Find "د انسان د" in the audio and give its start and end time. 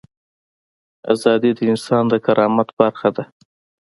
1.55-2.13